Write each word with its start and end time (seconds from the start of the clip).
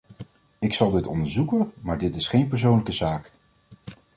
Ik 0.59 0.73
zal 0.73 0.89
dit 0.91 1.07
onderzoeken, 1.07 1.71
maar 1.81 1.97
dit 1.97 2.15
is 2.15 2.27
geen 2.27 2.47
persoonlijke 2.47 2.91
zaak. 2.91 3.33